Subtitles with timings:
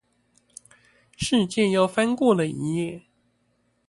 [1.15, 3.03] 世界又翻過了一頁